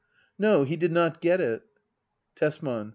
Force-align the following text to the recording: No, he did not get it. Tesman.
No, 0.39 0.63
he 0.63 0.77
did 0.77 0.91
not 0.91 1.21
get 1.21 1.39
it. 1.39 1.61
Tesman. 2.35 2.89